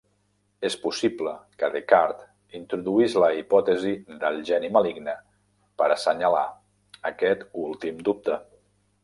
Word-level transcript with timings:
És 0.67 0.75
possible 0.85 1.33
que 1.59 1.67
Descartes 1.75 2.57
introduís 2.59 3.17
la 3.25 3.29
hipòtesi 3.41 3.93
del 4.25 4.41
geni 4.49 4.73
maligne 4.79 5.15
per 5.83 5.91
assenyalar 5.99 6.45
aquest 7.13 7.47
últim 7.69 8.03
dubte. 8.11 8.41